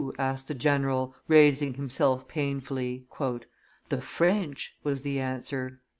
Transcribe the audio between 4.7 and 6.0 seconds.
was the answer.